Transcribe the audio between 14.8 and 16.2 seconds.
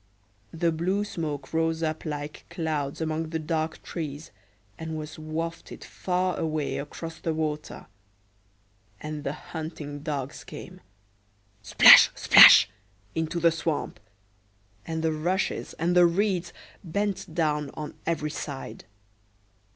and the rushes and the